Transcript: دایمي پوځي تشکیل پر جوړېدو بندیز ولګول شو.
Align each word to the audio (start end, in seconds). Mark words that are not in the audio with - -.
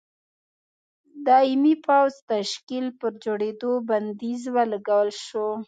دایمي 1.25 1.73
پوځي 1.85 2.19
تشکیل 2.33 2.85
پر 2.99 3.11
جوړېدو 3.23 3.71
بندیز 3.89 4.41
ولګول 4.55 5.09
شو. 5.25 5.47